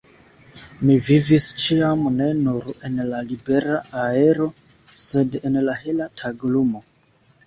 [0.85, 4.47] Mi vivis ĉiam ne nur en la libera aero,
[5.03, 6.83] sed en la hela taglumo.